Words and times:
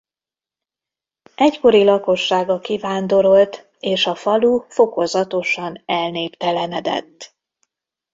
Egykori 1.35 1.83
lakossága 1.83 2.59
kivándorolt 2.59 3.69
és 3.79 4.05
a 4.05 4.15
falu 4.15 4.57
fokozatosan 4.69 5.81
elnéptelenedett. 5.85 7.35